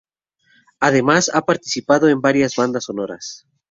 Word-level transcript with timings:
Además 0.79 1.29
ha 1.31 1.45
participado 1.45 2.09
en 2.09 2.21
varias 2.21 2.55
bandas 2.55 2.85
sonoras. 2.85 3.45